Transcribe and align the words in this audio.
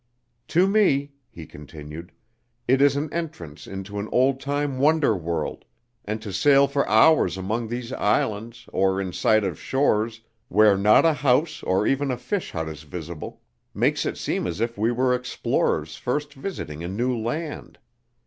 "To 0.47 0.65
me," 0.65 1.11
he 1.29 1.45
continued, 1.45 2.11
"it 2.67 2.81
is 2.81 2.95
an 2.95 3.13
entrance 3.13 3.67
into 3.67 3.99
an 3.99 4.09
old 4.11 4.39
time 4.39 4.79
wonder 4.79 5.15
world, 5.15 5.63
and 6.03 6.19
to 6.23 6.33
sail 6.33 6.67
for 6.67 6.89
hours 6.89 7.37
among 7.37 7.67
these 7.67 7.93
islands 7.93 8.67
or 8.73 8.99
in 8.99 9.13
sight 9.13 9.43
of 9.43 9.59
shores 9.59 10.21
where 10.47 10.75
not 10.75 11.05
a 11.05 11.13
house 11.13 11.61
or 11.61 11.85
even 11.85 12.09
a 12.09 12.17
fish 12.17 12.49
hut 12.49 12.67
is 12.67 12.81
visible, 12.81 13.41
makes 13.75 14.03
it 14.03 14.17
seem 14.17 14.47
as 14.47 14.59
if 14.59 14.75
we 14.75 14.91
were 14.91 15.13
explorers 15.13 15.95
first 15.97 16.33
visiting 16.33 16.83
a 16.83 16.87
new 16.87 17.15
land. 17.15 17.77